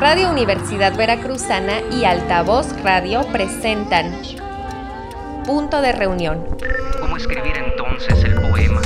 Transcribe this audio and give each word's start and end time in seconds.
Radio 0.00 0.30
Universidad 0.30 0.96
Veracruzana 0.96 1.82
y 1.92 2.04
Altavoz 2.04 2.68
Radio 2.82 3.20
presentan 3.30 4.10
Punto 5.44 5.82
de 5.82 5.92
Reunión. 5.92 6.42
¿Cómo 6.98 7.18
escribir 7.18 7.52
entonces 7.58 8.24
el 8.24 8.32
poema? 8.40 8.80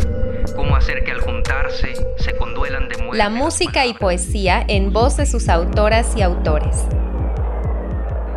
¿Cómo 0.56 0.74
hacer 0.74 1.04
que 1.04 1.12
al 1.12 1.20
juntarse 1.20 1.95
se 2.18 2.36
conduelan 2.36 2.88
de 2.88 2.96
muerte? 2.96 3.16
La 3.16 3.30
música 3.30 3.86
y 3.86 3.95
poesía 3.95 4.64
en 4.66 4.92
voz 4.92 5.16
de 5.16 5.27
sus 5.27 5.48
autoras 5.48 6.16
y 6.16 6.22
autores. 6.22 6.84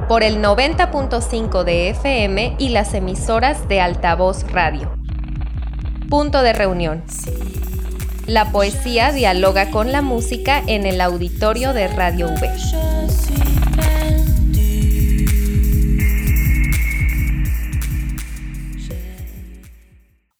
Por 0.08 0.22
el 0.22 0.40
90.5 0.40 1.64
de 1.64 1.90
FM 1.90 2.58
y 2.60 2.70
las 2.70 2.94
emisoras 2.94 3.68
de 3.68 3.82
Altavoz 3.82 4.44
Radio. 4.52 4.92
Punto 6.12 6.44
de 6.44 6.54
Reunión. 6.54 7.04
La 8.28 8.52
poesía 8.52 9.14
dialoga 9.14 9.72
con 9.72 9.94
la 9.94 10.02
música 10.02 10.62
en 10.68 10.86
el 10.86 11.00
auditorio 11.00 11.72
de 11.72 11.88
Radio 11.88 12.28
V. 12.28 12.52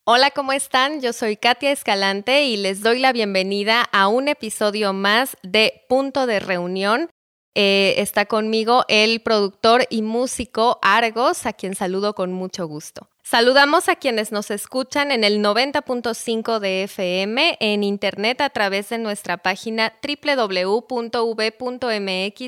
Hola, 0.04 0.32
¿cómo 0.32 0.52
están? 0.52 1.00
Yo 1.00 1.14
soy 1.14 1.38
Katia 1.38 1.72
Escalante 1.72 2.44
y 2.44 2.58
les 2.58 2.82
doy 2.84 3.00
la 3.00 3.14
bienvenida 3.14 3.84
a 3.94 4.10
un 4.10 4.28
episodio 4.28 4.92
más 4.92 5.38
de 5.44 5.86
Punto 5.88 6.26
de 6.28 6.42
Reunión. 6.42 7.10
Eh, 7.60 8.00
está 8.04 8.28
conmigo 8.28 8.86
el 8.88 9.20
productor 9.20 9.88
y 9.90 10.04
músico 10.04 10.78
Argos, 10.84 11.48
a 11.48 11.54
quien 11.54 11.74
saludo 11.74 12.14
con 12.14 12.32
mucho 12.32 12.68
gusto. 12.68 13.10
Saludamos 13.24 13.90
a 13.90 13.96
quienes 13.96 14.32
nos 14.32 14.52
escuchan 14.52 15.12
en 15.12 15.24
el 15.24 15.44
90.5 15.44 16.60
de 16.60 16.84
FM, 16.84 17.58
en 17.60 17.84
internet 17.84 18.42
a 18.42 18.52
través 18.52 18.90
de 18.90 19.00
nuestra 19.00 19.38
página 19.38 19.92
www.v.mx 20.04 20.86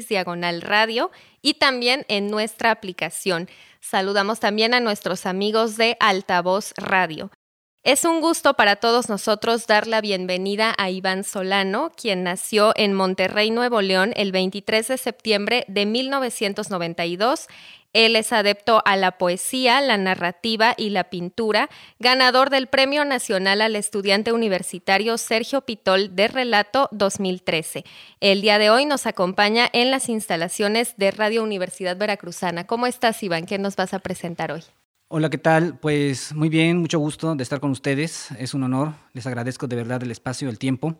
diagonal 0.07 0.61
radio 0.61 1.09
y 1.41 1.55
también 1.55 2.05
en 2.07 2.27
nuestra 2.27 2.69
aplicación. 2.69 3.49
Saludamos 3.81 4.39
también 4.39 4.75
a 4.75 4.79
nuestros 4.79 5.25
amigos 5.25 5.75
de 5.75 5.97
Altavoz 5.99 6.73
Radio. 6.77 7.31
Es 7.89 8.05
un 8.05 8.21
gusto 8.21 8.53
para 8.53 8.75
todos 8.75 9.09
nosotros 9.09 9.65
dar 9.65 9.87
la 9.87 9.99
bienvenida 9.99 10.75
a 10.77 10.91
Iván 10.91 11.23
Solano, 11.23 11.91
quien 11.99 12.21
nació 12.21 12.71
en 12.75 12.93
Monterrey, 12.93 13.49
Nuevo 13.49 13.81
León, 13.81 14.13
el 14.15 14.31
23 14.31 14.89
de 14.89 14.97
septiembre 14.99 15.65
de 15.67 15.87
1992. 15.87 17.47
Él 17.93 18.15
es 18.15 18.31
adepto 18.31 18.83
a 18.85 18.95
la 18.95 19.17
poesía, 19.17 19.81
la 19.81 19.97
narrativa 19.97 20.75
y 20.77 20.91
la 20.91 21.05
pintura, 21.05 21.67
ganador 21.97 22.51
del 22.51 22.67
Premio 22.67 23.05
Nacional 23.05 23.59
al 23.59 23.75
Estudiante 23.75 24.33
Universitario 24.33 25.17
Sergio 25.17 25.61
Pitol 25.61 26.15
de 26.15 26.27
Relato 26.27 26.89
2013. 26.91 27.85
El 28.19 28.41
día 28.41 28.59
de 28.59 28.69
hoy 28.69 28.85
nos 28.85 29.07
acompaña 29.07 29.67
en 29.73 29.89
las 29.89 30.09
instalaciones 30.09 30.93
de 30.97 31.09
Radio 31.09 31.41
Universidad 31.41 31.97
Veracruzana. 31.97 32.67
¿Cómo 32.67 32.85
estás, 32.85 33.23
Iván? 33.23 33.47
¿Qué 33.47 33.57
nos 33.57 33.75
vas 33.75 33.95
a 33.95 33.99
presentar 33.99 34.51
hoy? 34.51 34.61
Hola, 35.11 35.31
¿qué 35.31 35.39
tal? 35.39 35.75
Pues 35.75 36.35
muy 36.35 36.49
bien, 36.49 36.77
mucho 36.77 36.99
gusto 36.99 37.33
de 37.33 37.41
estar 37.41 37.59
con 37.59 37.71
ustedes. 37.71 38.29
Es 38.37 38.53
un 38.53 38.61
honor. 38.61 38.93
Les 39.13 39.25
agradezco 39.25 39.65
de 39.65 39.75
verdad 39.75 40.03
el 40.03 40.11
espacio 40.11 40.49
el 40.49 40.59
tiempo. 40.59 40.99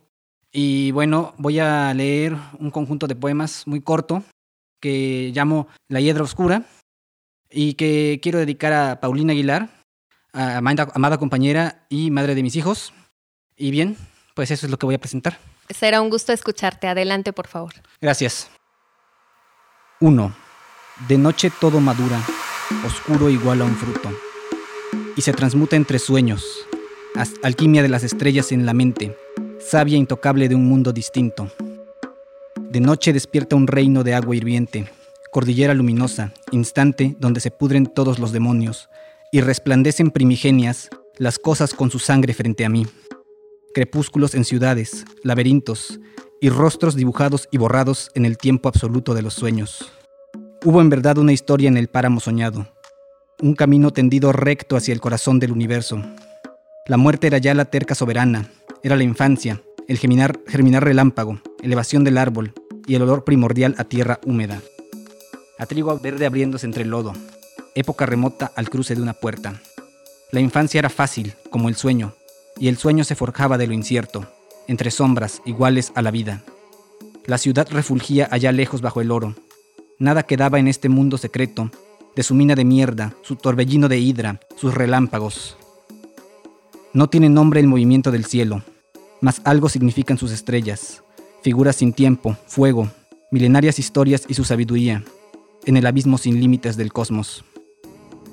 Y 0.52 0.90
bueno, 0.90 1.36
voy 1.38 1.60
a 1.60 1.94
leer 1.94 2.36
un 2.58 2.72
conjunto 2.72 3.06
de 3.06 3.16
poemas 3.16 3.68
muy 3.68 3.82
corto 3.82 4.24
que 4.82 5.32
llamo 5.36 5.68
La 5.90 6.00
Hiedra 6.00 6.24
Oscura 6.24 6.64
y 7.52 7.76
que 7.76 8.20
quiero 8.20 8.40
dedicar 8.40 8.74
a 8.74 9.00
Paulina 9.00 9.34
Aguilar, 9.34 9.70
a 10.34 10.58
amada 10.58 11.20
compañera 11.20 11.86
y 11.88 12.10
madre 12.10 12.34
de 12.34 12.42
mis 12.42 12.56
hijos. 12.56 12.92
Y 13.56 13.70
bien, 13.70 13.96
pues 14.34 14.50
eso 14.50 14.66
es 14.66 14.72
lo 14.72 14.80
que 14.80 14.88
voy 14.88 14.96
a 14.96 15.00
presentar. 15.00 15.38
Será 15.70 16.02
un 16.02 16.10
gusto 16.10 16.34
escucharte. 16.34 16.88
Adelante, 16.88 17.32
por 17.32 17.46
favor. 17.46 17.76
Gracias. 18.02 18.50
1. 20.00 20.34
De 21.08 21.18
noche 21.20 21.52
todo 21.62 21.80
madura 21.80 22.20
oscuro 22.86 23.30
igual 23.30 23.62
a 23.62 23.66
un 23.66 23.76
fruto, 23.76 24.10
y 25.16 25.22
se 25.22 25.34
transmuta 25.34 25.76
entre 25.76 26.00
sueños, 26.00 26.68
alquimia 27.44 27.82
de 27.82 27.90
las 27.90 28.04
estrellas 28.04 28.52
en 28.52 28.66
la 28.66 28.74
mente, 28.74 29.18
sabia 29.60 29.98
intocable 29.98 30.48
de 30.48 30.56
un 30.56 30.66
mundo 30.66 30.94
distinto. 30.94 31.52
De 32.70 32.80
noche 32.80 33.14
despierta 33.14 33.56
un 33.56 33.68
reino 33.68 34.04
de 34.04 34.14
agua 34.14 34.36
hirviente, 34.36 34.90
cordillera 35.32 35.74
luminosa, 35.74 36.34
instante 36.52 37.16
donde 37.20 37.40
se 37.40 37.52
pudren 37.52 37.88
todos 37.88 38.20
los 38.20 38.32
demonios, 38.32 38.90
y 39.32 39.42
resplandecen 39.42 40.12
primigenias 40.12 40.90
las 41.18 41.38
cosas 41.38 41.74
con 41.74 41.92
su 41.92 42.00
sangre 42.00 42.34
frente 42.34 42.66
a 42.66 42.70
mí. 42.70 42.88
Crepúsculos 43.74 44.34
en 44.34 44.46
ciudades, 44.46 45.06
laberintos, 45.24 46.00
y 46.42 46.50
rostros 46.50 46.96
dibujados 46.96 47.48
y 47.52 47.58
borrados 47.58 48.12
en 48.16 48.26
el 48.26 48.38
tiempo 48.38 48.70
absoluto 48.70 49.14
de 49.14 49.22
los 49.22 49.34
sueños. 49.34 49.92
Hubo 50.66 50.82
en 50.82 50.90
verdad 50.90 51.18
una 51.18 51.32
historia 51.32 51.70
en 51.70 51.78
el 51.78 51.88
páramo 51.88 52.20
soñado, 52.20 52.68
un 53.42 53.56
camino 53.56 53.92
tendido 53.92 54.34
recto 54.34 54.76
hacia 54.76 54.94
el 54.94 55.00
corazón 55.00 55.40
del 55.40 55.54
universo. 55.54 56.04
La 56.86 56.98
muerte 56.98 57.28
era 57.28 57.38
ya 57.38 57.54
la 57.54 57.64
terca 57.64 57.96
soberana, 57.96 58.52
era 58.84 58.98
la 58.98 59.04
infancia, 59.04 59.62
el 59.88 59.98
germinar, 59.98 60.38
germinar 60.48 60.84
relámpago, 60.84 61.40
elevación 61.64 62.04
del 62.04 62.18
árbol 62.18 62.54
y 62.86 62.96
el 62.96 63.04
olor 63.04 63.24
primordial 63.24 63.74
a 63.78 63.86
tierra 63.86 64.20
húmeda. 64.26 64.62
A 65.58 65.66
trigo 65.66 65.98
verde 65.98 66.26
abriéndose 66.26 66.66
entre 66.66 66.84
el 66.84 66.90
lodo, 66.90 67.14
época 67.74 68.06
remota 68.06 68.52
al 68.58 68.70
cruce 68.70 68.96
de 68.96 69.02
una 69.02 69.14
puerta. 69.14 69.62
La 70.32 70.42
infancia 70.42 70.80
era 70.80 70.90
fácil, 70.90 71.36
como 71.52 71.70
el 71.70 71.76
sueño, 71.76 72.16
y 72.58 72.68
el 72.68 72.76
sueño 72.76 73.06
se 73.06 73.16
forjaba 73.16 73.58
de 73.58 73.68
lo 73.68 73.74
incierto, 73.74 74.28
entre 74.68 74.92
sombras 74.92 75.42
iguales 75.46 75.94
a 75.96 76.02
la 76.02 76.12
vida. 76.12 76.44
La 77.26 77.38
ciudad 77.38 77.70
refulgía 77.72 78.28
allá 78.30 78.52
lejos 78.52 78.82
bajo 78.82 79.00
el 79.00 79.12
oro, 79.12 79.36
Nada 80.02 80.24
quedaba 80.24 80.60
en 80.60 80.70
este 80.70 80.88
mundo 80.88 81.18
secreto, 81.18 81.70
de 82.16 82.24
su 82.24 82.34
mina 82.34 82.56
de 82.56 82.64
mierda, 82.64 83.14
su 83.22 83.36
torbellino 83.36 83.90
de 83.90 84.00
hidra, 84.00 84.40
sus 84.56 84.74
relámpagos. 84.74 85.58
No 86.94 87.10
tiene 87.10 87.28
nombre 87.28 87.60
el 87.60 87.68
movimiento 87.68 88.10
del 88.10 88.24
cielo, 88.24 88.64
mas 89.20 89.42
algo 89.44 89.68
significan 89.68 90.18
sus 90.18 90.32
estrellas, 90.32 91.04
figuras 91.44 91.76
sin 91.76 91.92
tiempo, 91.92 92.38
fuego, 92.48 92.90
milenarias 93.30 93.78
historias 93.78 94.24
y 94.30 94.36
su 94.36 94.46
sabiduría, 94.46 95.04
en 95.66 95.76
el 95.76 95.86
abismo 95.86 96.18
sin 96.18 96.40
límites 96.40 96.78
del 96.78 96.94
cosmos. 96.94 97.44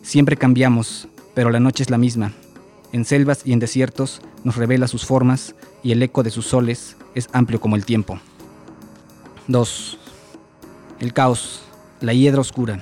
Siempre 0.03 0.37
cambiamos, 0.37 1.09
pero 1.35 1.51
la 1.51 1.59
noche 1.59 1.83
es 1.83 1.91
la 1.91 1.99
misma. 1.99 2.33
En 2.93 3.05
selvas 3.05 3.43
y 3.45 3.53
en 3.53 3.59
desiertos 3.59 4.23
nos 4.45 4.55
revela 4.55 4.87
sus 4.87 5.05
formas 5.05 5.57
y 5.83 5.91
el 5.91 6.01
eco 6.01 6.23
de 6.23 6.31
sus 6.31 6.47
soles 6.47 6.97
es 7.17 7.29
amplio 7.33 7.61
como 7.61 7.75
el 7.75 7.85
tiempo. 7.85 8.21
2 9.49 9.99
el 11.01 11.13
caos, 11.13 11.63
la 12.01 12.15
hiedra 12.15 12.41
oscura. 12.41 12.81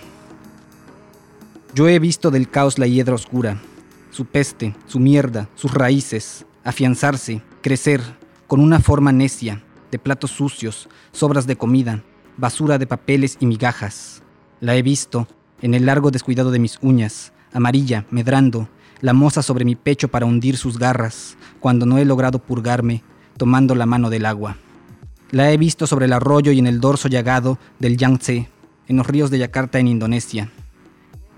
Yo 1.74 1.88
he 1.88 1.98
visto 1.98 2.30
del 2.30 2.48
caos 2.48 2.78
la 2.78 2.86
hiedra 2.86 3.14
oscura, 3.14 3.60
su 4.10 4.26
peste, 4.26 4.76
su 4.86 5.00
mierda, 5.00 5.48
sus 5.56 5.74
raíces, 5.74 6.46
afianzarse, 6.62 7.42
crecer, 7.60 8.00
con 8.46 8.60
una 8.60 8.78
forma 8.78 9.10
necia, 9.10 9.62
de 9.90 9.98
platos 9.98 10.30
sucios, 10.30 10.88
sobras 11.12 11.46
de 11.46 11.56
comida, 11.56 12.02
basura 12.36 12.78
de 12.78 12.86
papeles 12.86 13.36
y 13.40 13.46
migajas. 13.46 14.22
La 14.60 14.76
he 14.76 14.82
visto, 14.82 15.26
en 15.60 15.74
el 15.74 15.86
largo 15.86 16.10
descuidado 16.10 16.50
de 16.50 16.58
mis 16.60 16.78
uñas, 16.82 17.32
amarilla, 17.52 18.06
medrando, 18.10 18.68
la 19.00 19.12
moza 19.12 19.42
sobre 19.42 19.64
mi 19.64 19.74
pecho 19.74 20.08
para 20.08 20.26
hundir 20.26 20.56
sus 20.56 20.78
garras, 20.78 21.36
cuando 21.58 21.86
no 21.86 21.98
he 21.98 22.04
logrado 22.04 22.38
purgarme, 22.38 23.02
tomando 23.36 23.74
la 23.74 23.86
mano 23.86 24.10
del 24.10 24.26
agua. 24.26 24.56
La 25.30 25.50
he 25.50 25.56
visto 25.56 25.86
sobre 25.86 26.06
el 26.06 26.12
arroyo 26.12 26.52
y 26.52 26.58
en 26.58 26.66
el 26.66 26.80
dorso 26.80 27.08
llagado 27.08 27.58
del 27.78 27.96
Yangtze, 27.96 28.48
en 28.88 28.96
los 28.96 29.06
ríos 29.06 29.30
de 29.30 29.38
Yakarta 29.38 29.78
en 29.78 29.88
Indonesia. 29.88 30.50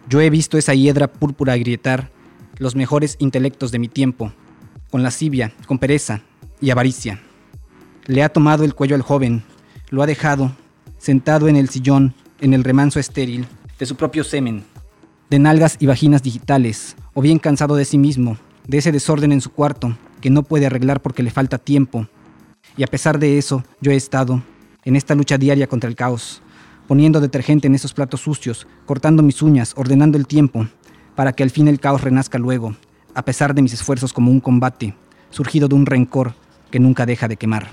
Yo 0.09 0.21
he 0.21 0.31
visto 0.31 0.59
esa 0.59 0.75
hiedra 0.75 1.13
púrpura 1.13 1.55
agrietar 1.55 2.11
los 2.59 2.77
mejores 2.77 3.17
intelectos 3.19 3.73
de 3.73 3.79
mi 3.79 3.89
tiempo, 3.89 4.33
con 4.91 5.03
lascivia, 5.03 5.53
con 5.67 5.79
pereza 5.79 6.23
y 6.61 6.71
avaricia. 6.71 7.21
Le 8.07 8.23
ha 8.23 8.29
tomado 8.29 8.65
el 8.65 8.75
cuello 8.75 8.95
al 8.95 9.03
joven, 9.03 9.43
lo 9.91 10.03
ha 10.03 10.07
dejado, 10.07 10.53
sentado 10.99 11.49
en 11.49 11.57
el 11.57 11.69
sillón, 11.69 12.15
en 12.41 12.55
el 12.55 12.65
remanso 12.65 13.01
estéril 13.01 13.47
de 13.79 13.87
su 13.87 13.97
propio 13.97 14.25
semen, 14.25 14.65
de 15.31 15.39
nalgas 15.39 15.77
y 15.81 15.87
vaginas 15.87 16.23
digitales, 16.23 16.97
o 17.15 17.23
bien 17.23 17.39
cansado 17.39 17.77
de 17.77 17.85
sí 17.85 17.99
mismo, 17.99 18.39
de 18.67 18.79
ese 18.79 18.93
desorden 18.93 19.33
en 19.33 19.41
su 19.41 19.51
cuarto, 19.51 19.97
que 20.21 20.31
no 20.31 20.43
puede 20.43 20.67
arreglar 20.67 21.03
porque 21.03 21.23
le 21.23 21.31
falta 21.31 21.59
tiempo, 21.59 22.09
y 22.77 22.83
a 22.83 22.87
pesar 22.87 23.19
de 23.19 23.39
eso, 23.39 23.65
yo 23.81 23.93
he 23.93 23.97
estado 23.97 24.43
en 24.85 24.97
esta 24.97 25.15
lucha 25.15 25.39
diaria 25.39 25.67
contra 25.67 25.89
el 25.89 25.97
caos, 25.97 26.43
poniendo 26.87 27.21
detergente 27.21 27.67
en 27.67 27.75
esos 27.75 27.93
platos 27.93 28.21
sucios, 28.21 28.67
cortando 28.87 29.23
mis 29.23 29.43
uñas, 29.43 29.73
ordenando 29.77 30.17
el 30.17 30.27
tiempo, 30.27 30.67
para 31.15 31.33
que 31.33 31.43
al 31.43 31.51
fin 31.51 31.69
el 31.69 31.81
caos 31.81 32.03
renazca 32.03 32.39
luego, 32.39 32.77
a 33.15 33.25
pesar 33.25 33.55
de 33.55 33.63
mis 33.63 33.73
esfuerzos 33.73 34.13
como 34.13 34.31
un 34.31 34.41
combate, 34.41 34.95
surgido 35.31 35.69
de 35.69 35.75
un 35.75 35.87
rencor 35.87 36.35
que 36.71 36.79
nunca 36.79 37.07
deja 37.07 37.29
de 37.29 37.37
quemar. 37.37 37.71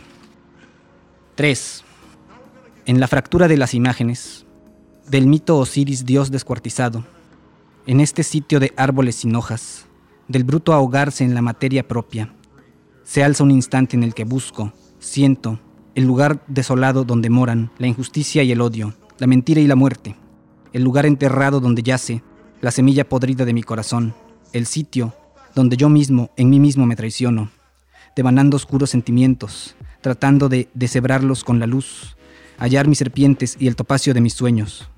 3. 1.35 1.83
En 2.85 2.99
la 2.99 3.07
fractura 3.07 3.47
de 3.47 3.57
las 3.57 3.73
imágenes, 3.73 4.45
del 5.09 5.27
mito 5.27 5.57
Osiris 5.57 6.05
Dios 6.05 6.31
descuartizado, 6.31 7.05
en 7.85 7.99
este 7.99 8.23
sitio 8.23 8.59
de 8.59 8.73
árboles 8.77 9.15
sin 9.15 9.35
hojas, 9.35 9.85
del 10.27 10.43
bruto 10.43 10.73
ahogarse 10.73 11.23
en 11.23 11.33
la 11.33 11.41
materia 11.41 11.87
propia, 11.87 12.33
se 13.03 13.23
alza 13.23 13.43
un 13.43 13.51
instante 13.51 13.95
en 13.97 14.03
el 14.03 14.13
que 14.13 14.23
busco, 14.23 14.71
siento 15.03 15.59
el 15.95 16.05
lugar 16.05 16.43
desolado 16.47 17.03
donde 17.03 17.29
moran 17.29 17.71
la 17.77 17.87
injusticia 17.87 18.41
y 18.41 18.51
el 18.51 18.61
odio, 18.61 18.93
la 19.19 19.27
mentira 19.27 19.59
y 19.59 19.67
la 19.67 19.75
muerte, 19.75 20.15
el 20.71 20.83
lugar 20.83 21.05
enterrado 21.05 21.59
donde 21.59 21.83
yace 21.83 22.23
la 22.61 22.71
semilla 22.71 23.07
podrida 23.07 23.45
de 23.45 23.53
mi 23.53 23.63
corazón, 23.63 24.15
el 24.53 24.65
sitio 24.65 25.13
donde 25.53 25.77
yo 25.77 25.89
mismo, 25.89 26.31
en 26.37 26.49
mí 26.49 26.59
mismo 26.59 26.85
me 26.85 26.95
traiciono, 26.95 27.51
devanando 28.15 28.55
oscuros 28.55 28.89
sentimientos, 28.89 29.75
tratando 30.01 30.49
de 30.49 30.69
deshebrarlos 30.73 31.43
con 31.43 31.59
la 31.59 31.67
luz, 31.67 32.15
hallar 32.57 32.87
mis 32.87 32.97
serpientes 32.97 33.57
y 33.59 33.67
el 33.67 33.75
topacio 33.75 34.13
de 34.13 34.21
mis 34.21 34.33
sueños. 34.33 34.89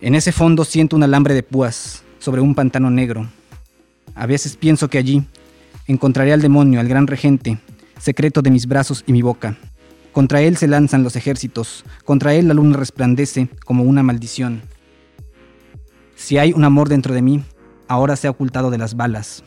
En 0.00 0.14
ese 0.14 0.32
fondo 0.32 0.64
siento 0.64 0.96
un 0.96 1.04
alambre 1.04 1.34
de 1.34 1.42
púas 1.42 2.02
sobre 2.18 2.40
un 2.40 2.54
pantano 2.54 2.90
negro. 2.90 3.28
A 4.14 4.26
veces 4.26 4.56
pienso 4.56 4.90
que 4.90 4.98
allí 4.98 5.22
encontraré 5.86 6.32
al 6.32 6.42
demonio, 6.42 6.80
al 6.80 6.88
gran 6.88 7.06
regente, 7.06 7.58
secreto 8.00 8.42
de 8.42 8.50
mis 8.50 8.66
brazos 8.66 9.04
y 9.06 9.12
mi 9.12 9.22
boca. 9.22 9.56
Contra 10.12 10.40
él 10.42 10.56
se 10.56 10.66
lanzan 10.66 11.04
los 11.04 11.14
ejércitos, 11.14 11.84
contra 12.04 12.34
él 12.34 12.48
la 12.48 12.54
luna 12.54 12.76
resplandece 12.76 13.48
como 13.64 13.84
una 13.84 14.02
maldición. 14.02 14.62
Si 16.16 16.38
hay 16.38 16.52
un 16.52 16.64
amor 16.64 16.88
dentro 16.88 17.14
de 17.14 17.22
mí, 17.22 17.44
ahora 17.86 18.16
se 18.16 18.26
ha 18.26 18.30
ocultado 18.30 18.70
de 18.70 18.78
las 18.78 18.96
balas. 18.96 19.44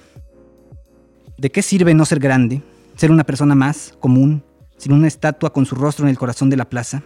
¿De 1.37 1.51
qué 1.51 1.61
sirve 1.61 1.93
no 1.93 2.05
ser 2.05 2.19
grande? 2.19 2.61
¿Ser 2.95 3.11
una 3.11 3.25
persona 3.25 3.55
más, 3.55 3.93
común, 3.99 4.43
sin 4.77 4.93
una 4.93 5.07
estatua 5.07 5.51
con 5.51 5.65
su 5.65 5.75
rostro 5.75 6.05
en 6.05 6.09
el 6.09 6.17
corazón 6.17 6.49
de 6.49 6.57
la 6.57 6.69
plaza? 6.69 7.03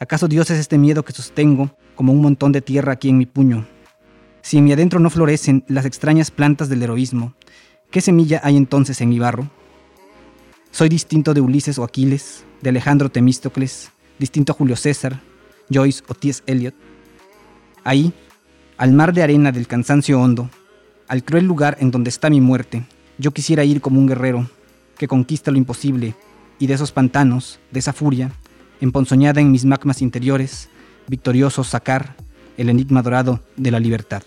¿Acaso 0.00 0.26
Dios 0.26 0.50
es 0.50 0.58
este 0.58 0.78
miedo 0.78 1.04
que 1.04 1.12
sostengo 1.12 1.76
como 1.94 2.12
un 2.12 2.20
montón 2.20 2.52
de 2.52 2.60
tierra 2.60 2.92
aquí 2.92 3.08
en 3.08 3.18
mi 3.18 3.26
puño? 3.26 3.66
Si 4.42 4.58
en 4.58 4.64
mi 4.64 4.72
adentro 4.72 5.00
no 5.00 5.10
florecen 5.10 5.64
las 5.68 5.86
extrañas 5.86 6.30
plantas 6.30 6.68
del 6.68 6.82
heroísmo, 6.82 7.34
¿qué 7.90 8.00
semilla 8.00 8.40
hay 8.42 8.56
entonces 8.56 9.00
en 9.00 9.08
mi 9.08 9.18
barro? 9.18 9.50
Soy 10.76 10.90
distinto 10.90 11.32
de 11.32 11.40
Ulises 11.40 11.78
o 11.78 11.84
Aquiles, 11.84 12.44
de 12.60 12.68
Alejandro 12.68 13.08
Temístocles, 13.08 13.92
distinto 14.18 14.52
a 14.52 14.54
Julio 14.54 14.76
César, 14.76 15.22
Joyce 15.70 16.04
o 16.06 16.12
T.S. 16.12 16.42
Eliot. 16.44 16.74
Ahí, 17.82 18.12
al 18.76 18.92
mar 18.92 19.14
de 19.14 19.22
arena 19.22 19.52
del 19.52 19.68
cansancio 19.68 20.20
hondo, 20.20 20.50
al 21.08 21.24
cruel 21.24 21.46
lugar 21.46 21.78
en 21.80 21.90
donde 21.90 22.10
está 22.10 22.28
mi 22.28 22.42
muerte, 22.42 22.84
yo 23.16 23.30
quisiera 23.30 23.64
ir 23.64 23.80
como 23.80 23.98
un 23.98 24.06
guerrero 24.06 24.50
que 24.98 25.08
conquista 25.08 25.50
lo 25.50 25.56
imposible 25.56 26.14
y 26.58 26.66
de 26.66 26.74
esos 26.74 26.92
pantanos, 26.92 27.58
de 27.70 27.78
esa 27.78 27.94
furia, 27.94 28.30
emponzoñada 28.82 29.40
en 29.40 29.52
mis 29.52 29.64
magmas 29.64 30.02
interiores, 30.02 30.68
victorioso 31.06 31.64
sacar 31.64 32.16
el 32.58 32.68
enigma 32.68 33.00
dorado 33.00 33.40
de 33.56 33.70
la 33.70 33.80
libertad. 33.80 34.22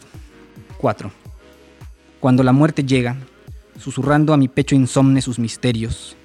4. 0.80 1.12
Cuando 2.20 2.42
la 2.42 2.54
muerte 2.54 2.84
llega, 2.84 3.18
susurrando 3.78 4.34
a 4.34 4.38
mi 4.38 4.48
pecho 4.48 4.74
insomne 4.74 5.22
sus 5.22 5.38
misterios, 5.38 6.18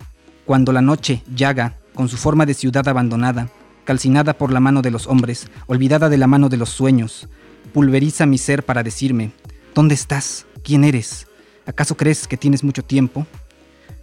cuando 0.44 0.72
la 0.72 0.82
noche 0.82 1.22
llaga 1.34 1.78
con 1.94 2.08
su 2.08 2.16
forma 2.16 2.44
de 2.46 2.54
ciudad 2.54 2.86
abandonada, 2.88 3.48
calcinada 3.84 4.34
por 4.34 4.52
la 4.52 4.60
mano 4.60 4.82
de 4.82 4.90
los 4.90 5.06
hombres, 5.06 5.48
olvidada 5.66 6.08
de 6.08 6.18
la 6.18 6.26
mano 6.26 6.48
de 6.48 6.56
los 6.56 6.70
sueños, 6.70 7.28
pulveriza 7.72 8.26
mi 8.26 8.38
ser 8.38 8.64
para 8.64 8.82
decirme, 8.82 9.32
¿dónde 9.74 9.94
estás? 9.94 10.46
¿Quién 10.62 10.84
eres? 10.84 11.26
¿Acaso 11.66 11.96
crees 11.96 12.26
que 12.26 12.36
tienes 12.36 12.62
mucho 12.62 12.82
tiempo? 12.82 13.26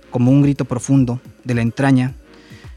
Como 0.09 0.31
un 0.31 0.41
grito 0.41 0.65
profundo 0.65 1.21
de 1.43 1.53
la 1.53 1.61
entraña, 1.61 2.15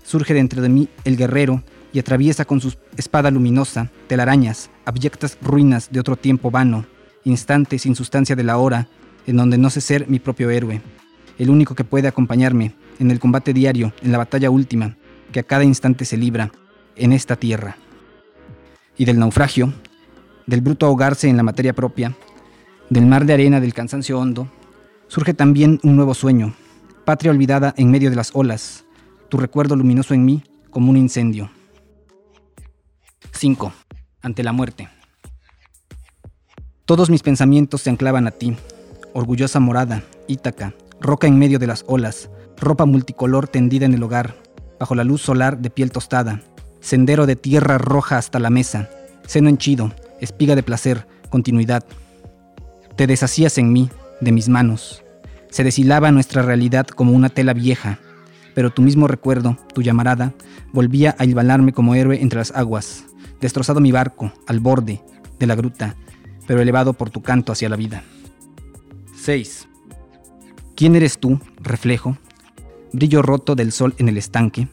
surge 0.04 0.34
dentro 0.34 0.60
de 0.60 0.68
mí 0.68 0.88
el 1.04 1.16
guerrero 1.16 1.62
y 1.92 1.98
atraviesa 1.98 2.44
con 2.44 2.60
su 2.60 2.74
espada 2.96 3.30
luminosa 3.30 3.90
telarañas, 4.08 4.70
abyectas 4.84 5.38
ruinas 5.40 5.90
de 5.90 6.00
otro 6.00 6.16
tiempo 6.16 6.50
vano, 6.50 6.86
instante 7.24 7.78
sin 7.78 7.94
sustancia 7.94 8.36
de 8.36 8.44
la 8.44 8.58
hora, 8.58 8.88
en 9.26 9.36
donde 9.36 9.56
no 9.56 9.70
sé 9.70 9.80
ser 9.80 10.08
mi 10.08 10.18
propio 10.18 10.50
héroe, 10.50 10.82
el 11.38 11.50
único 11.50 11.74
que 11.74 11.84
puede 11.84 12.08
acompañarme 12.08 12.74
en 12.98 13.10
el 13.10 13.20
combate 13.20 13.52
diario, 13.52 13.92
en 14.02 14.12
la 14.12 14.18
batalla 14.18 14.50
última, 14.50 14.96
que 15.32 15.40
a 15.40 15.44
cada 15.44 15.64
instante 15.64 16.04
se 16.04 16.16
libra 16.16 16.52
en 16.96 17.12
esta 17.12 17.36
tierra. 17.36 17.76
Y 18.96 19.04
del 19.04 19.18
naufragio, 19.18 19.72
del 20.46 20.60
bruto 20.60 20.86
ahogarse 20.86 21.28
en 21.28 21.36
la 21.36 21.42
materia 21.42 21.72
propia, 21.72 22.16
del 22.90 23.06
mar 23.06 23.24
de 23.24 23.34
arena 23.34 23.60
del 23.60 23.74
cansancio 23.74 24.18
hondo, 24.18 24.48
surge 25.08 25.34
también 25.34 25.80
un 25.82 25.96
nuevo 25.96 26.14
sueño, 26.14 26.54
patria 27.04 27.30
olvidada 27.30 27.74
en 27.76 27.90
medio 27.90 28.10
de 28.10 28.16
las 28.16 28.30
olas, 28.34 28.84
tu 29.28 29.36
recuerdo 29.36 29.76
luminoso 29.76 30.14
en 30.14 30.24
mí 30.24 30.42
como 30.70 30.90
un 30.90 30.96
incendio. 30.96 31.50
5. 33.32 33.72
Ante 34.22 34.42
la 34.42 34.52
muerte. 34.52 34.88
Todos 36.84 37.10
mis 37.10 37.22
pensamientos 37.22 37.82
se 37.82 37.90
anclaban 37.90 38.26
a 38.26 38.30
ti, 38.30 38.56
orgullosa 39.12 39.58
morada, 39.58 40.02
Ítaca, 40.28 40.74
roca 41.00 41.26
en 41.26 41.38
medio 41.38 41.58
de 41.58 41.66
las 41.66 41.84
olas, 41.86 42.30
ropa 42.58 42.86
multicolor 42.86 43.48
tendida 43.48 43.86
en 43.86 43.94
el 43.94 44.02
hogar, 44.02 44.34
bajo 44.78 44.94
la 44.94 45.04
luz 45.04 45.22
solar 45.22 45.58
de 45.58 45.70
piel 45.70 45.90
tostada, 45.90 46.42
sendero 46.80 47.26
de 47.26 47.36
tierra 47.36 47.78
roja 47.78 48.18
hasta 48.18 48.38
la 48.38 48.50
mesa, 48.50 48.90
seno 49.26 49.48
henchido, 49.48 49.92
espiga 50.20 50.54
de 50.54 50.62
placer, 50.62 51.06
continuidad. 51.30 51.84
Te 52.96 53.06
deshacías 53.06 53.58
en 53.58 53.72
mí, 53.72 53.90
de 54.20 54.32
mis 54.32 54.48
manos, 54.48 55.04
se 55.54 55.62
deshilaba 55.62 56.10
nuestra 56.10 56.42
realidad 56.42 56.84
como 56.88 57.12
una 57.12 57.28
tela 57.28 57.52
vieja, 57.52 58.00
pero 58.54 58.70
tu 58.70 58.82
mismo 58.82 59.06
recuerdo, 59.06 59.56
tu 59.72 59.82
llamarada, 59.82 60.32
volvía 60.72 61.14
a 61.16 61.24
hilvanarme 61.24 61.72
como 61.72 61.94
héroe 61.94 62.20
entre 62.20 62.40
las 62.40 62.50
aguas, 62.56 63.04
destrozado 63.40 63.78
mi 63.78 63.92
barco, 63.92 64.32
al 64.48 64.58
borde 64.58 65.00
de 65.38 65.46
la 65.46 65.54
gruta, 65.54 65.94
pero 66.48 66.60
elevado 66.60 66.92
por 66.92 67.10
tu 67.10 67.22
canto 67.22 67.52
hacia 67.52 67.68
la 67.68 67.76
vida. 67.76 68.02
6. 69.16 69.68
¿Quién 70.74 70.96
eres 70.96 71.18
tú, 71.18 71.38
reflejo? 71.60 72.18
Brillo 72.94 73.22
roto 73.22 73.56
del 73.56 73.72
sol 73.72 73.92
en 73.98 74.08
el 74.08 74.16
estanque. 74.16 74.68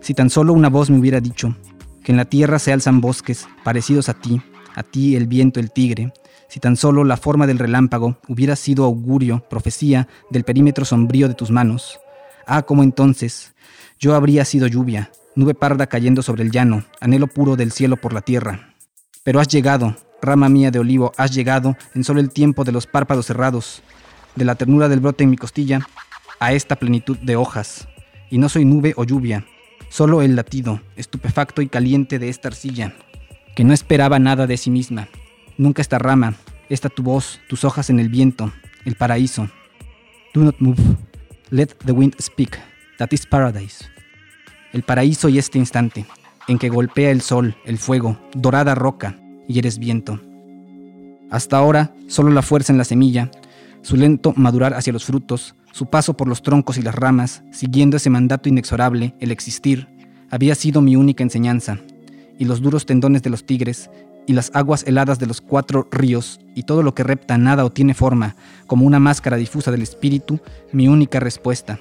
Si 0.00 0.14
tan 0.14 0.30
solo 0.30 0.52
una 0.52 0.68
voz 0.68 0.88
me 0.88 1.00
hubiera 1.00 1.20
dicho 1.20 1.56
que 2.04 2.12
en 2.12 2.16
la 2.16 2.24
tierra 2.24 2.60
se 2.60 2.72
alzan 2.72 3.00
bosques 3.00 3.48
parecidos 3.64 4.08
a 4.08 4.14
ti, 4.14 4.40
a 4.76 4.84
ti 4.84 5.16
el 5.16 5.26
viento, 5.26 5.58
el 5.58 5.72
tigre, 5.72 6.12
si 6.48 6.60
tan 6.60 6.76
solo 6.76 7.02
la 7.02 7.16
forma 7.16 7.48
del 7.48 7.58
relámpago 7.58 8.18
hubiera 8.28 8.54
sido 8.54 8.84
augurio, 8.84 9.42
profecía 9.50 10.06
del 10.30 10.44
perímetro 10.44 10.84
sombrío 10.84 11.26
de 11.26 11.34
tus 11.34 11.50
manos. 11.50 11.98
Ah, 12.46 12.62
como 12.62 12.84
entonces 12.84 13.52
yo 13.98 14.14
habría 14.14 14.44
sido 14.44 14.68
lluvia, 14.68 15.10
nube 15.34 15.54
parda 15.54 15.88
cayendo 15.88 16.22
sobre 16.22 16.44
el 16.44 16.52
llano, 16.52 16.84
anhelo 17.00 17.26
puro 17.26 17.56
del 17.56 17.72
cielo 17.72 17.96
por 17.96 18.12
la 18.12 18.20
tierra. 18.20 18.74
Pero 19.24 19.40
has 19.40 19.48
llegado, 19.48 19.96
rama 20.22 20.48
mía 20.48 20.70
de 20.70 20.78
olivo, 20.78 21.10
has 21.16 21.34
llegado 21.34 21.76
en 21.96 22.04
solo 22.04 22.20
el 22.20 22.30
tiempo 22.30 22.62
de 22.62 22.70
los 22.70 22.86
párpados 22.86 23.26
cerrados, 23.26 23.82
de 24.36 24.44
la 24.44 24.54
ternura 24.54 24.88
del 24.88 25.00
brote 25.00 25.24
en 25.24 25.30
mi 25.30 25.36
costilla, 25.36 25.84
a 26.40 26.52
esta 26.52 26.76
plenitud 26.76 27.16
de 27.18 27.36
hojas. 27.36 27.86
Y 28.30 28.38
no 28.38 28.48
soy 28.48 28.64
nube 28.64 28.94
o 28.96 29.04
lluvia, 29.04 29.44
solo 29.88 30.22
el 30.22 30.34
latido, 30.34 30.80
estupefacto 30.96 31.62
y 31.62 31.68
caliente 31.68 32.18
de 32.18 32.28
esta 32.28 32.48
arcilla, 32.48 32.94
que 33.54 33.62
no 33.62 33.72
esperaba 33.72 34.18
nada 34.18 34.46
de 34.46 34.56
sí 34.56 34.70
misma, 34.70 35.08
Nunca 35.60 35.82
esta 35.82 35.98
rama, 35.98 36.36
esta 36.70 36.88
tu 36.88 37.02
voz, 37.02 37.38
tus 37.46 37.64
hojas 37.64 37.90
en 37.90 38.00
el 38.00 38.08
viento, 38.08 38.50
el 38.86 38.94
paraíso. 38.94 39.50
Do 40.32 40.42
not 40.42 40.58
move. 40.58 40.80
Let 41.50 41.66
the 41.84 41.92
wind 41.92 42.14
speak. 42.18 42.58
That 42.96 43.08
is 43.10 43.26
paradise. 43.26 43.84
El 44.72 44.82
paraíso 44.82 45.28
y 45.28 45.36
este 45.36 45.58
instante, 45.58 46.06
en 46.48 46.58
que 46.58 46.70
golpea 46.70 47.10
el 47.10 47.20
sol, 47.20 47.56
el 47.66 47.76
fuego, 47.76 48.18
dorada 48.32 48.74
roca, 48.74 49.18
y 49.46 49.58
eres 49.58 49.78
viento. 49.78 50.18
Hasta 51.30 51.58
ahora, 51.58 51.92
solo 52.06 52.30
la 52.30 52.40
fuerza 52.40 52.72
en 52.72 52.78
la 52.78 52.84
semilla, 52.84 53.30
su 53.82 53.96
lento 53.96 54.32
madurar 54.36 54.74
hacia 54.74 54.92
los 54.92 55.04
frutos, 55.04 55.54
su 55.72 55.86
paso 55.86 56.16
por 56.16 56.28
los 56.28 56.42
troncos 56.42 56.78
y 56.78 56.82
las 56.82 56.94
ramas, 56.94 57.42
siguiendo 57.52 57.96
ese 57.96 58.10
mandato 58.10 58.48
inexorable, 58.48 59.14
el 59.20 59.30
existir, 59.30 59.88
había 60.30 60.54
sido 60.54 60.80
mi 60.80 60.96
única 60.96 61.22
enseñanza, 61.22 61.78
y 62.38 62.44
los 62.44 62.60
duros 62.60 62.86
tendones 62.86 63.22
de 63.22 63.30
los 63.30 63.44
tigres, 63.44 63.90
y 64.26 64.32
las 64.32 64.50
aguas 64.54 64.84
heladas 64.86 65.18
de 65.18 65.26
los 65.26 65.40
cuatro 65.40 65.88
ríos 65.90 66.40
y 66.54 66.62
todo 66.62 66.82
lo 66.82 66.94
que 66.94 67.02
repta 67.02 67.38
nada 67.38 67.64
o 67.64 67.70
tiene 67.70 67.94
forma, 67.94 68.36
como 68.66 68.86
una 68.86 69.00
máscara 69.00 69.36
difusa 69.36 69.70
del 69.70 69.82
espíritu, 69.82 70.40
mi 70.72 70.88
única 70.88 71.18
respuesta. 71.20 71.78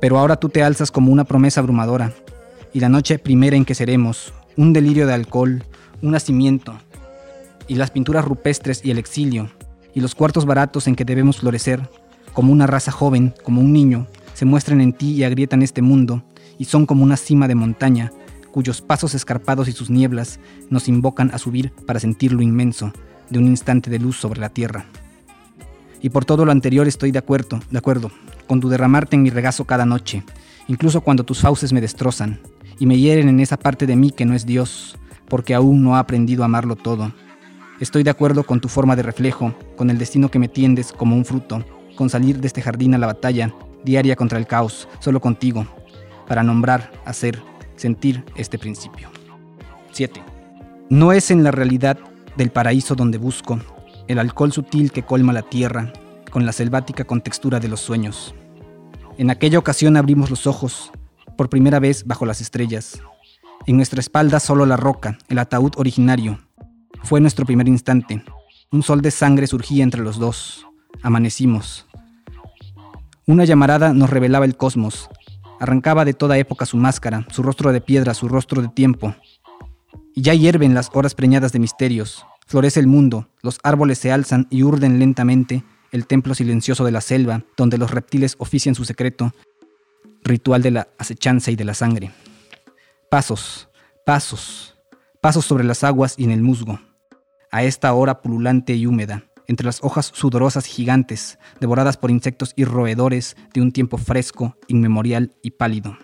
Pero 0.00 0.18
ahora 0.18 0.36
tú 0.36 0.48
te 0.48 0.62
alzas 0.62 0.90
como 0.90 1.12
una 1.12 1.24
promesa 1.24 1.60
abrumadora, 1.60 2.12
y 2.72 2.80
la 2.80 2.88
noche 2.88 3.18
primera 3.18 3.56
en 3.56 3.64
que 3.64 3.74
seremos, 3.74 4.32
un 4.56 4.72
delirio 4.72 5.06
de 5.06 5.14
alcohol, 5.14 5.64
un 6.02 6.12
nacimiento, 6.12 6.78
y 7.68 7.74
las 7.74 7.90
pinturas 7.90 8.24
rupestres 8.24 8.84
y 8.84 8.90
el 8.90 8.98
exilio, 8.98 9.50
y 9.94 10.00
los 10.00 10.14
cuartos 10.14 10.44
baratos 10.44 10.86
en 10.86 10.96
que 10.96 11.04
debemos 11.04 11.38
florecer, 11.38 11.88
como 12.32 12.52
una 12.52 12.66
raza 12.66 12.90
joven, 12.90 13.32
como 13.42 13.60
un 13.60 13.72
niño, 13.72 14.06
se 14.34 14.44
muestran 14.44 14.80
en 14.80 14.92
ti 14.92 15.12
y 15.12 15.24
agrietan 15.24 15.62
este 15.62 15.82
mundo, 15.82 16.24
y 16.58 16.64
son 16.64 16.86
como 16.86 17.04
una 17.04 17.16
cima 17.16 17.48
de 17.48 17.54
montaña, 17.54 18.12
cuyos 18.50 18.80
pasos 18.80 19.14
escarpados 19.14 19.68
y 19.68 19.72
sus 19.72 19.90
nieblas 19.90 20.38
nos 20.70 20.88
invocan 20.88 21.30
a 21.32 21.38
subir 21.38 21.72
para 21.86 22.00
sentir 22.00 22.32
lo 22.32 22.42
inmenso 22.42 22.92
de 23.30 23.38
un 23.38 23.46
instante 23.46 23.90
de 23.90 23.98
luz 23.98 24.16
sobre 24.16 24.40
la 24.40 24.48
tierra. 24.48 24.86
Y 26.00 26.10
por 26.10 26.24
todo 26.24 26.44
lo 26.44 26.52
anterior 26.52 26.86
estoy 26.86 27.10
de 27.10 27.18
acuerdo, 27.18 27.60
de 27.70 27.78
acuerdo, 27.78 28.10
con 28.46 28.60
tu 28.60 28.68
derramarte 28.68 29.16
en 29.16 29.22
mi 29.22 29.30
regazo 29.30 29.64
cada 29.64 29.86
noche, 29.86 30.22
incluso 30.68 31.00
cuando 31.00 31.24
tus 31.24 31.40
fauces 31.40 31.72
me 31.72 31.80
destrozan 31.80 32.40
y 32.78 32.86
me 32.86 32.98
hieren 32.98 33.28
en 33.28 33.40
esa 33.40 33.56
parte 33.56 33.86
de 33.86 33.96
mí 33.96 34.10
que 34.10 34.24
no 34.24 34.34
es 34.34 34.44
Dios, 34.44 34.98
porque 35.28 35.54
aún 35.54 35.82
no 35.82 35.96
ha 35.96 36.00
aprendido 36.00 36.42
a 36.42 36.46
amarlo 36.46 36.76
todo. 36.76 37.12
Estoy 37.80 38.04
de 38.04 38.10
acuerdo 38.10 38.44
con 38.44 38.60
tu 38.60 38.68
forma 38.68 38.94
de 38.94 39.02
reflejo, 39.02 39.52
con 39.76 39.90
el 39.90 39.98
destino 39.98 40.30
que 40.30 40.38
me 40.38 40.48
tiendes 40.48 40.92
como 40.92 41.16
un 41.16 41.24
fruto, 41.24 41.64
con 41.96 42.08
salir 42.08 42.40
de 42.40 42.46
este 42.46 42.62
jardín 42.62 42.94
a 42.94 42.98
la 42.98 43.08
batalla, 43.08 43.52
diaria 43.84 44.14
contra 44.14 44.38
el 44.38 44.46
caos, 44.46 44.88
solo 45.00 45.20
contigo, 45.20 45.66
para 46.28 46.44
nombrar, 46.44 46.92
hacer, 47.04 47.42
sentir 47.76 48.24
este 48.36 48.58
principio. 48.58 49.10
7. 49.90 50.22
No 50.88 51.12
es 51.12 51.32
en 51.32 51.42
la 51.42 51.50
realidad 51.50 51.98
del 52.36 52.50
paraíso 52.50 52.94
donde 52.94 53.18
busco 53.18 53.58
el 54.06 54.18
alcohol 54.18 54.52
sutil 54.52 54.92
que 54.92 55.02
colma 55.02 55.32
la 55.32 55.42
tierra 55.42 55.92
con 56.30 56.46
la 56.46 56.52
selvática 56.52 57.04
contextura 57.04 57.58
de 57.58 57.68
los 57.68 57.80
sueños. 57.80 58.34
En 59.18 59.30
aquella 59.30 59.58
ocasión 59.58 59.96
abrimos 59.96 60.30
los 60.30 60.46
ojos, 60.46 60.92
por 61.36 61.48
primera 61.48 61.80
vez 61.80 62.06
bajo 62.06 62.24
las 62.26 62.40
estrellas. 62.40 63.00
En 63.66 63.76
nuestra 63.76 64.00
espalda 64.00 64.40
solo 64.40 64.66
la 64.66 64.76
roca, 64.76 65.18
el 65.28 65.38
ataúd 65.38 65.72
originario. 65.76 66.38
Fue 67.04 67.20
nuestro 67.20 67.44
primer 67.44 67.68
instante. 67.68 68.24
Un 68.72 68.82
sol 68.82 69.02
de 69.02 69.10
sangre 69.10 69.46
surgía 69.46 69.84
entre 69.84 70.00
los 70.00 70.18
dos. 70.18 70.66
Amanecimos. 71.02 71.86
Una 73.26 73.44
llamarada 73.44 73.92
nos 73.92 74.08
revelaba 74.08 74.46
el 74.46 74.56
cosmos. 74.56 75.10
Arrancaba 75.60 76.06
de 76.06 76.14
toda 76.14 76.38
época 76.38 76.64
su 76.64 76.78
máscara, 76.78 77.26
su 77.30 77.42
rostro 77.42 77.72
de 77.72 77.82
piedra, 77.82 78.14
su 78.14 78.26
rostro 78.26 78.62
de 78.62 78.68
tiempo. 78.68 79.14
Y 80.14 80.22
ya 80.22 80.32
hierven 80.32 80.72
las 80.72 80.90
horas 80.94 81.14
preñadas 81.14 81.52
de 81.52 81.58
misterios. 81.58 82.24
Florece 82.46 82.80
el 82.80 82.86
mundo, 82.86 83.28
los 83.42 83.58
árboles 83.62 83.98
se 83.98 84.10
alzan 84.10 84.46
y 84.50 84.62
urden 84.62 84.98
lentamente 84.98 85.62
el 85.92 86.06
templo 86.06 86.34
silencioso 86.34 86.86
de 86.86 86.90
la 86.90 87.02
selva, 87.02 87.44
donde 87.58 87.76
los 87.76 87.90
reptiles 87.90 88.34
ofician 88.38 88.74
su 88.74 88.86
secreto, 88.86 89.34
ritual 90.22 90.62
de 90.62 90.70
la 90.70 90.88
acechanza 90.98 91.50
y 91.50 91.56
de 91.56 91.64
la 91.64 91.74
sangre. 91.74 92.12
Pasos, 93.10 93.68
pasos, 94.06 94.74
pasos 95.20 95.44
sobre 95.44 95.64
las 95.64 95.84
aguas 95.84 96.14
y 96.16 96.24
en 96.24 96.30
el 96.30 96.42
musgo. 96.42 96.80
A 97.54 97.62
esta 97.62 97.94
hora 97.94 98.20
pululante 98.20 98.74
y 98.74 98.84
húmeda, 98.84 99.26
entre 99.46 99.64
las 99.64 99.78
hojas 99.84 100.10
sudorosas 100.12 100.66
y 100.66 100.72
gigantes, 100.72 101.38
devoradas 101.60 101.96
por 101.96 102.10
insectos 102.10 102.52
y 102.56 102.64
roedores 102.64 103.36
de 103.52 103.60
un 103.60 103.70
tiempo 103.70 103.96
fresco, 103.96 104.56
inmemorial 104.66 105.36
y 105.40 105.52
pálido. 105.52 105.96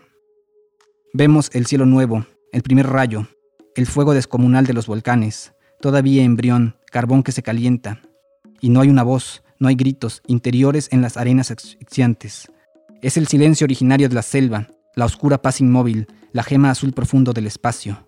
Vemos 1.12 1.50
el 1.52 1.66
cielo 1.66 1.87
nuevo, 1.87 2.25
el 2.52 2.62
primer 2.62 2.87
rayo, 2.87 3.26
el 3.75 3.87
fuego 3.87 4.14
descomunal 4.14 4.64
de 4.64 4.75
los 4.75 4.87
volcanes, 4.87 5.52
todavía 5.80 6.23
embrión, 6.23 6.76
carbón 6.92 7.25
que 7.25 7.33
se 7.33 7.42
calienta, 7.42 8.00
y 8.61 8.69
no 8.69 8.80
hay 8.80 8.88
una 8.88 9.02
voz, 9.02 9.42
no 9.59 9.66
hay 9.66 9.75
gritos 9.75 10.23
interiores 10.28 10.88
en 10.92 11.02
las 11.02 11.16
arenas 11.16 11.50
asfixiantes. 11.50 12.49
Es 13.02 13.16
el 13.16 13.26
silencio 13.26 13.64
originario 13.64 14.09
de 14.09 14.14
la 14.14 14.23
selva, 14.23 14.69
la 14.95 15.04
oscura 15.04 15.42
paz 15.42 15.61
inmóvil, 15.61 16.07
la 16.30 16.45
gema 16.45 16.71
azul 16.71 16.92
profundo 16.92 17.33
del 17.33 17.49
espacio. 17.49 18.07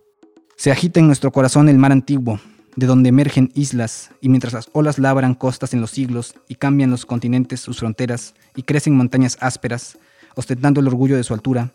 Se 0.54 0.70
agita 0.70 1.00
en 1.00 1.08
nuestro 1.08 1.32
corazón 1.32 1.68
el 1.68 1.78
mar 1.78 1.90
antiguo, 1.90 2.38
de 2.76 2.86
donde 2.86 3.10
emergen 3.10 3.50
islas, 3.54 4.10
y 4.20 4.28
mientras 4.28 4.52
las 4.52 4.68
olas 4.72 4.98
labran 4.98 5.34
costas 5.34 5.74
en 5.74 5.80
los 5.80 5.90
siglos 5.90 6.34
y 6.48 6.54
cambian 6.54 6.90
los 6.90 7.04
continentes 7.04 7.60
sus 7.60 7.78
fronteras 7.78 8.34
y 8.56 8.62
crecen 8.62 8.96
montañas 8.96 9.36
ásperas, 9.40 9.98
ostentando 10.34 10.80
el 10.80 10.88
orgullo 10.88 11.16
de 11.16 11.24
su 11.24 11.34
altura, 11.34 11.72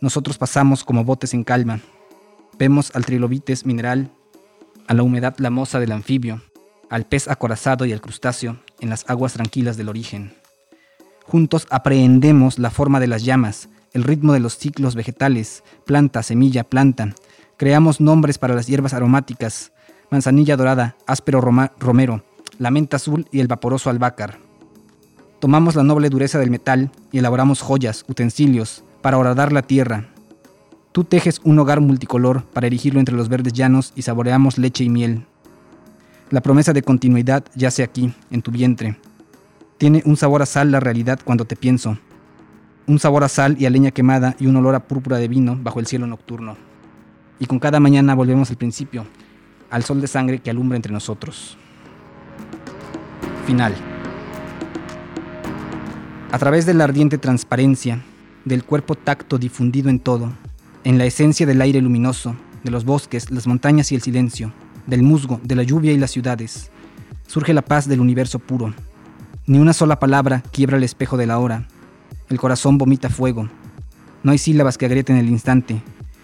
nosotros 0.00 0.36
pasamos 0.36 0.84
como 0.84 1.04
botes 1.04 1.32
en 1.32 1.44
calma. 1.44 1.80
Vemos 2.58 2.90
al 2.94 3.06
trilobites 3.06 3.64
mineral, 3.64 4.10
a 4.86 4.94
la 4.94 5.02
humedad 5.02 5.34
lamosa 5.38 5.80
del 5.80 5.92
anfibio, 5.92 6.42
al 6.90 7.06
pez 7.06 7.28
acorazado 7.28 7.86
y 7.86 7.92
al 7.92 8.00
crustáceo 8.00 8.58
en 8.80 8.90
las 8.90 9.08
aguas 9.08 9.32
tranquilas 9.32 9.76
del 9.76 9.88
origen. 9.88 10.34
Juntos 11.24 11.66
aprehendemos 11.70 12.58
la 12.58 12.70
forma 12.70 13.00
de 13.00 13.06
las 13.06 13.24
llamas, 13.24 13.70
el 13.92 14.04
ritmo 14.04 14.34
de 14.34 14.40
los 14.40 14.58
ciclos 14.58 14.94
vegetales, 14.94 15.64
planta, 15.86 16.22
semilla, 16.22 16.64
planta. 16.64 17.14
Creamos 17.56 18.00
nombres 18.00 18.36
para 18.36 18.54
las 18.54 18.66
hierbas 18.66 18.92
aromáticas, 18.92 19.72
manzanilla 20.14 20.56
dorada, 20.56 20.94
áspero 21.08 21.40
romero, 21.40 22.22
la 22.60 22.70
menta 22.70 22.98
azul 22.98 23.26
y 23.32 23.40
el 23.40 23.48
vaporoso 23.48 23.90
albácar. 23.90 24.38
Tomamos 25.40 25.74
la 25.74 25.82
noble 25.82 26.08
dureza 26.08 26.38
del 26.38 26.52
metal 26.52 26.92
y 27.10 27.18
elaboramos 27.18 27.60
joyas, 27.60 28.04
utensilios, 28.06 28.84
para 29.02 29.18
horadar 29.18 29.52
la 29.52 29.62
tierra. 29.62 30.06
Tú 30.92 31.02
tejes 31.02 31.40
un 31.42 31.58
hogar 31.58 31.80
multicolor 31.80 32.44
para 32.44 32.68
erigirlo 32.68 33.00
entre 33.00 33.16
los 33.16 33.28
verdes 33.28 33.54
llanos 33.54 33.92
y 33.96 34.02
saboreamos 34.02 34.56
leche 34.56 34.84
y 34.84 34.88
miel. 34.88 35.26
La 36.30 36.40
promesa 36.40 36.72
de 36.72 36.82
continuidad 36.82 37.44
yace 37.56 37.82
aquí, 37.82 38.14
en 38.30 38.40
tu 38.40 38.52
vientre. 38.52 38.96
Tiene 39.78 40.00
un 40.06 40.16
sabor 40.16 40.42
a 40.42 40.46
sal 40.46 40.70
la 40.70 40.78
realidad 40.78 41.18
cuando 41.24 41.44
te 41.44 41.56
pienso. 41.56 41.98
Un 42.86 43.00
sabor 43.00 43.24
a 43.24 43.28
sal 43.28 43.56
y 43.58 43.66
a 43.66 43.70
leña 43.70 43.90
quemada 43.90 44.36
y 44.38 44.46
un 44.46 44.54
olor 44.54 44.76
a 44.76 44.86
púrpura 44.86 45.16
de 45.16 45.26
vino 45.26 45.58
bajo 45.60 45.80
el 45.80 45.86
cielo 45.86 46.06
nocturno. 46.06 46.56
Y 47.40 47.46
con 47.46 47.58
cada 47.58 47.80
mañana 47.80 48.14
volvemos 48.14 48.50
al 48.50 48.56
principio, 48.56 49.06
al 49.74 49.82
sol 49.82 50.00
de 50.00 50.06
sangre 50.06 50.38
que 50.38 50.50
alumbra 50.50 50.76
entre 50.76 50.92
nosotros. 50.92 51.56
Final. 53.44 53.74
A 56.30 56.38
través 56.38 56.64
de 56.64 56.74
la 56.74 56.84
ardiente 56.84 57.18
transparencia, 57.18 58.00
del 58.44 58.62
cuerpo 58.62 58.94
tacto 58.94 59.36
difundido 59.36 59.90
en 59.90 59.98
todo, 59.98 60.32
en 60.84 60.96
la 60.96 61.06
esencia 61.06 61.44
del 61.44 61.60
aire 61.60 61.80
luminoso, 61.80 62.36
de 62.62 62.70
los 62.70 62.84
bosques, 62.84 63.32
las 63.32 63.48
montañas 63.48 63.90
y 63.90 63.96
el 63.96 64.02
silencio, 64.02 64.52
del 64.86 65.02
musgo, 65.02 65.40
de 65.42 65.56
la 65.56 65.64
lluvia 65.64 65.90
y 65.90 65.98
las 65.98 66.12
ciudades, 66.12 66.70
surge 67.26 67.52
la 67.52 67.62
paz 67.62 67.88
del 67.88 67.98
universo 67.98 68.38
puro. 68.38 68.72
Ni 69.48 69.58
una 69.58 69.72
sola 69.72 69.98
palabra 69.98 70.44
quiebra 70.52 70.76
el 70.76 70.84
espejo 70.84 71.16
de 71.16 71.26
la 71.26 71.40
hora. 71.40 71.66
El 72.28 72.38
corazón 72.38 72.78
vomita 72.78 73.08
fuego. 73.08 73.48
No 74.22 74.30
hay 74.30 74.38
sílabas 74.38 74.78
que 74.78 74.86
agrieten 74.86 75.16
el 75.16 75.28
instante, 75.28 75.82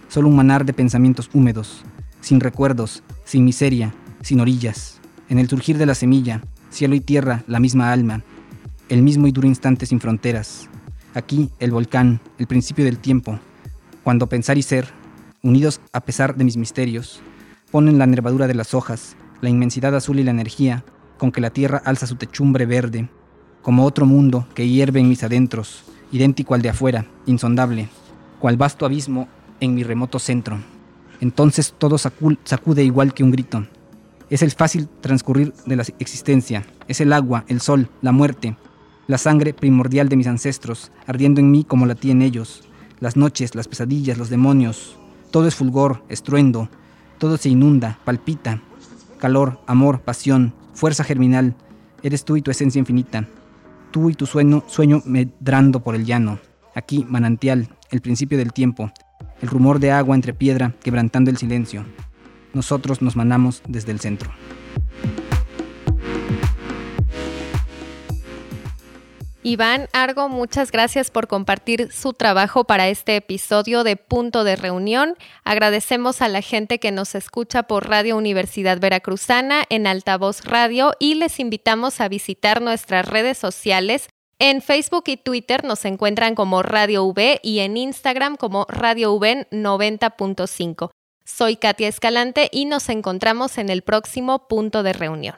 solo 0.09 0.29
un 0.29 0.37
manar 0.37 0.65
de 0.65 0.73
pensamientos 0.73 1.29
húmedos, 1.35 1.83
sin 2.21 2.39
recuerdos, 2.39 3.03
sin 3.31 3.45
miseria, 3.45 3.95
sin 4.23 4.41
orillas. 4.41 5.01
En 5.29 5.39
el 5.39 5.49
surgir 5.49 5.79
de 5.79 5.87
la 5.87 5.95
semilla, 5.95 6.43
cielo 6.69 6.97
y 6.97 7.01
tierra, 7.01 7.45
la 7.47 7.61
misma 7.61 7.93
alma, 7.93 8.25
el 8.89 9.03
mismo 9.03 9.29
y 9.29 9.31
duro 9.31 9.47
instante 9.47 9.87
sin 9.87 10.01
fronteras. 10.01 10.69
Aquí 11.15 11.49
el 11.61 11.71
volcán, 11.71 12.21
el 12.39 12.49
principio 12.49 12.85
del 12.85 12.99
tiempo, 12.99 13.39
cuando 14.03 14.27
pensar 14.27 14.59
y 14.59 14.63
ser, 14.63 14.89
unidos 15.45 15.81
a 15.93 16.01
pesar 16.01 16.35
de 16.35 16.43
mis 16.43 16.57
misterios, 16.57 17.23
ponen 17.71 17.99
la 17.99 18.07
nervadura 18.09 18.49
de 18.49 18.55
las 18.55 18.75
hojas, 18.75 19.15
la 19.41 19.49
inmensidad 19.49 19.95
azul 19.95 20.19
y 20.19 20.25
la 20.25 20.33
energía 20.33 20.83
con 21.17 21.31
que 21.31 21.41
la 21.41 21.51
tierra 21.51 21.81
alza 21.85 22.09
su 22.09 22.17
techumbre 22.17 22.67
verde, 22.67 23.09
como 23.63 23.85
otro 23.85 24.07
mundo 24.07 24.49
que 24.57 24.67
hierve 24.67 24.99
en 24.99 25.09
mis 25.09 25.23
adentros, 25.23 25.85
idéntico 26.11 26.55
al 26.55 26.63
de 26.63 26.71
afuera, 26.71 27.07
insondable, 27.27 27.91
cual 28.41 28.57
vasto 28.57 28.87
abismo 28.87 29.29
en 29.61 29.77
mi 29.77 29.85
remoto 29.85 30.19
centro. 30.19 30.59
Entonces 31.21 31.75
todo 31.77 31.99
sacude 31.99 32.85
igual 32.85 33.15
que 33.15 33.23
un 33.23 33.31
grito. 33.31 33.67
Es 34.31 34.43
el 34.43 34.53
fácil 34.53 34.89
transcurrir 35.01 35.53
de 35.67 35.77
la 35.77 35.85
existencia, 35.99 36.65
es 36.89 37.01
el 37.01 37.13
agua, 37.13 37.45
el 37.49 37.61
sol, 37.61 37.89
la 38.01 38.13
muerte, 38.13 38.57
la 39.07 39.19
sangre 39.19 39.53
primordial 39.53 40.09
de 40.09 40.17
mis 40.17 40.29
ancestros, 40.29 40.93
ardiendo 41.07 41.41
en 41.41 41.51
mí 41.51 41.65
como 41.65 41.85
latía 41.85 42.13
en 42.13 42.23
ellos, 42.23 42.63
las 43.01 43.17
noches, 43.17 43.55
las 43.55 43.67
pesadillas, 43.67 44.19
los 44.19 44.31
demonios. 44.31 44.97
Todo 45.31 45.49
es 45.49 45.57
fulgor, 45.57 46.05
estruendo, 46.09 46.69
todo 47.19 47.37
se 47.37 47.49
inunda, 47.49 47.99
palpita. 48.05 48.63
Calor, 49.19 49.61
amor, 49.67 50.01
pasión, 50.01 50.55
fuerza 50.75 51.05
germinal, 51.05 51.55
eres 52.03 52.25
tú 52.25 52.37
y 52.37 52.43
tu 52.43 52.51
esencia 52.51 52.79
infinita. 52.79 53.27
Tú 53.91 54.11
y 54.11 54.15
tu 54.15 54.27
sueño, 54.27 54.63
sueño 54.69 55.03
medrando 55.05 55.81
por 55.81 55.95
el 55.97 56.07
llano. 56.07 56.39
Aquí, 56.75 57.05
manantial, 57.09 57.69
el 57.91 58.01
principio 58.01 58.39
del 58.39 58.53
tiempo, 58.53 58.93
el 59.43 59.49
rumor 59.49 59.79
de 59.81 59.93
agua 59.93 60.15
entre 60.15 60.35
piedra 60.35 60.75
quebrantando 60.83 61.31
el 61.31 61.37
silencio. 61.37 61.85
Nosotros 62.53 63.03
nos 63.03 63.17
manamos 63.17 63.63
desde 63.69 63.93
el 63.93 64.01
centro. 64.01 64.31
Iván 69.43 69.89
Argo, 69.95 70.29
muchas 70.29 70.71
gracias 70.71 71.11
por 71.11 71.27
compartir 71.27 71.91
su 71.91 72.13
trabajo 72.13 72.65
para 72.65 72.89
este 72.89 73.17
episodio 73.17 73.85
de 73.85 73.97
Punto 73.97 74.45
de 74.45 74.55
Reunión. 74.55 75.17
Agradecemos 75.45 76.21
a 76.21 76.29
la 76.29 76.43
gente 76.43 76.79
que 76.79 76.93
nos 76.93 77.15
escucha 77.15 77.63
por 77.63 77.89
Radio 77.89 78.19
Universidad 78.19 78.79
Veracruzana 78.79 79.65
en 79.71 79.87
Altavoz 79.87 80.45
Radio 80.45 80.93
y 80.99 81.15
les 81.15 81.41
invitamos 81.41 82.03
a 82.03 82.09
visitar 82.09 82.61
nuestras 82.61 83.09
redes 83.09 83.39
sociales 83.39 84.09
en 84.41 84.63
Facebook 84.63 85.05
y 85.07 85.19
Twitter 85.19 85.63
nos 85.65 85.85
encuentran 85.85 86.35
como 86.35 86.63
Radio 86.63 87.05
V 87.05 87.39
y 87.43 87.61
en 87.61 87.77
Instagram 87.77 88.37
como 88.37 88.67
Radio 88.69 89.13
V 89.13 89.47
90.5. 89.51 90.91
Soy 91.25 91.57
Katia 91.57 91.87
Escalante 91.87 92.49
y 92.51 92.65
nos 92.65 92.89
encontramos 92.89 93.59
en 93.59 93.69
el 93.69 93.83
próximo 93.83 94.49
punto 94.49 94.83
de 94.83 94.95
reunión. 94.95 95.37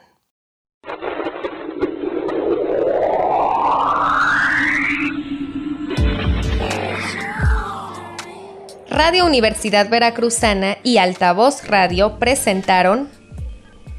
Radio 8.88 9.26
Universidad 9.26 9.90
Veracruzana 9.90 10.76
y 10.84 10.98
Altavoz 10.98 11.66
Radio 11.66 12.18
presentaron 12.18 13.10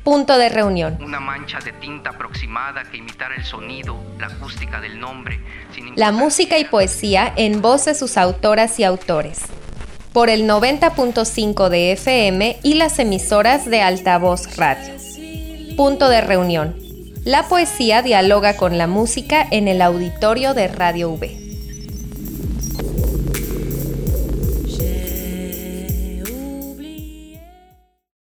Punto 0.04 0.38
de 0.38 0.50
reunión. 0.50 0.98
Una 1.02 1.22
mancha 1.22 1.60
de 1.60 1.72
tinta 1.72 2.10
aproximada 2.10 2.84
que 2.84 2.98
imitara 2.98 3.36
el 3.36 3.46
sonido, 3.46 3.98
la 4.20 4.28
acústica 4.28 4.82
del 4.82 5.00
nombre. 5.00 5.40
la 5.96 6.12
música 6.12 6.58
y 6.58 6.66
poesía 6.66 7.32
en 7.38 7.62
voz 7.62 7.86
de 7.86 7.96
sus 7.96 8.18
autoras 8.18 8.80
y 8.80 8.84
autores. 8.84 9.44
Por 10.12 10.30
el 10.30 10.46
90.5 10.46 11.70
de 11.70 11.94
FM 11.94 12.60
y 12.64 12.74
las 12.74 13.00
emisoras 13.00 13.66
de 13.66 13.82
Altavoz 13.82 14.58
Radio. 14.58 14.94
Punto 15.78 16.10
de 16.10 16.20
reunión. 16.20 16.76
La 17.24 17.48
poesía 17.48 18.02
dialoga 18.02 18.58
con 18.58 18.78
la 18.78 18.88
música 18.88 19.48
en 19.50 19.70
el 19.70 19.82
auditorio 19.82 20.54
de 20.54 20.68
Radio 20.68 21.12
V. 21.12 21.43